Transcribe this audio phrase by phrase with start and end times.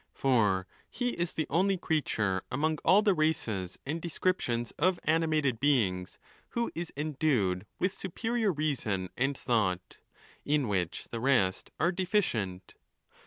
[0.15, 6.17] for he is the only creature among all the races and descriptions of animated beings
[6.49, 9.99] who is endued with superior reason and thought,
[10.43, 12.73] in which the rest are deficient.